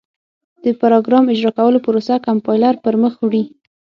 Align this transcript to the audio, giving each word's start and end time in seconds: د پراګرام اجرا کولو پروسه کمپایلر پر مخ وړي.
د 0.63 0.65
پراګرام 0.81 1.25
اجرا 1.33 1.51
کولو 1.57 1.83
پروسه 1.85 2.13
کمپایلر 2.27 2.75
پر 2.83 2.93
مخ 3.01 3.13
وړي. 3.23 3.43